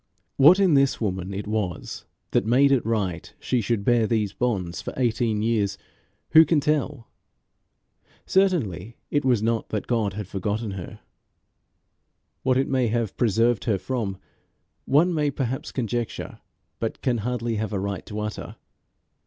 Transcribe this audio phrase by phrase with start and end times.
[0.37, 4.81] What in this woman it was that made it right she should bear these bonds
[4.81, 5.77] for eighteen years,
[6.31, 7.07] who can tell?
[8.25, 11.01] Certainly it was not that God had forgotten her.
[12.41, 14.17] What it may have preserved her from,
[14.85, 16.39] one may perhaps conjecture,
[16.79, 18.55] but can hardly have a right to utter.